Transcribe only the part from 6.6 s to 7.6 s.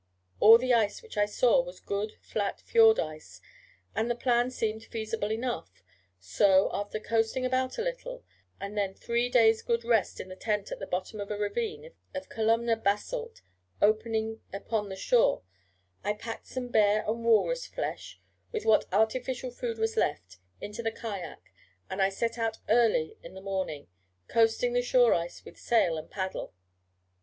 after coasting